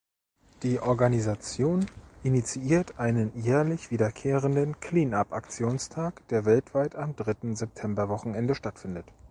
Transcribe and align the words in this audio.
Die 0.63 0.79
Organisation 0.79 1.85
initiiert 2.23 2.97
einen 2.99 3.39
jährlich 3.39 3.91
wiederkehrenden 3.91 4.79
„Clean 4.79 5.13
Up“-Aktionstag, 5.13 6.27
der 6.29 6.43
weltweit 6.45 6.95
am 6.95 7.15
dritten 7.15 7.55
Septemberwochenende 7.55 8.55
stattfindet. 8.55 9.05